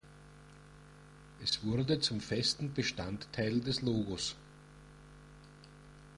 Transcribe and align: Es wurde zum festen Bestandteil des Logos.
Es 1.43 1.63
wurde 1.63 1.99
zum 1.99 2.21
festen 2.21 2.73
Bestandteil 2.73 3.59
des 3.61 3.83
Logos. 3.83 4.35